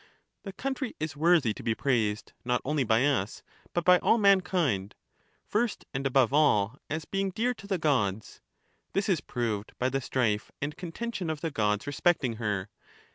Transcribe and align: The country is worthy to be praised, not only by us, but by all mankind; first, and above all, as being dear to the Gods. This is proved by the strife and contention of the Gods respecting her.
The 0.41 0.53
country 0.53 0.95
is 0.99 1.15
worthy 1.15 1.53
to 1.53 1.61
be 1.61 1.75
praised, 1.75 2.33
not 2.43 2.59
only 2.65 2.83
by 2.83 3.05
us, 3.05 3.43
but 3.71 3.85
by 3.85 3.99
all 3.99 4.17
mankind; 4.17 4.95
first, 5.45 5.85
and 5.93 6.07
above 6.07 6.33
all, 6.33 6.79
as 6.89 7.05
being 7.05 7.29
dear 7.29 7.53
to 7.53 7.67
the 7.67 7.77
Gods. 7.77 8.41
This 8.93 9.07
is 9.07 9.21
proved 9.21 9.73
by 9.77 9.89
the 9.89 10.01
strife 10.01 10.51
and 10.59 10.75
contention 10.75 11.29
of 11.29 11.41
the 11.41 11.51
Gods 11.51 11.85
respecting 11.85 12.37
her. 12.37 12.71